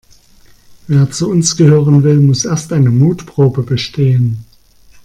Wer 0.87 1.11
zu 1.11 1.29
uns 1.29 1.57
gehören 1.57 2.01
will, 2.01 2.19
muss 2.21 2.43
erst 2.45 2.73
eine 2.73 2.89
Mutprobe 2.89 3.61
bestehen. 3.61 4.43